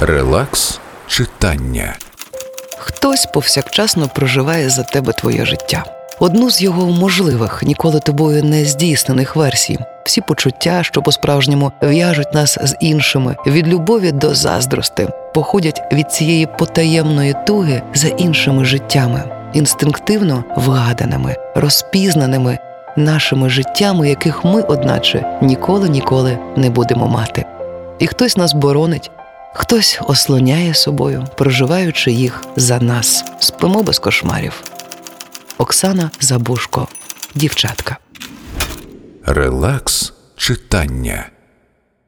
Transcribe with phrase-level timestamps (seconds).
[0.00, 1.94] Релакс читання.
[2.78, 5.84] Хтось повсякчасно проживає за тебе твоє життя.
[6.18, 9.78] Одну з його можливих, ніколи тобою не здійснених версій.
[10.04, 16.46] Всі почуття, що по-справжньому в'яжуть нас з іншими, від любові до заздрости, походять від цієї
[16.46, 19.22] потаємної туги за іншими життями,
[19.52, 22.58] інстинктивно вгаданими, розпізнаними
[22.96, 27.44] нашими життями, яких ми, одначе, ніколи ніколи не будемо мати.
[27.98, 29.10] І хтось нас боронить,
[29.54, 33.24] Хтось ослоняє собою, проживаючи їх за нас.
[33.38, 34.62] Спімо без кошмарів.
[35.58, 36.88] Оксана Забужко,
[37.34, 37.96] дівчатка.
[39.26, 41.26] Релакс читання.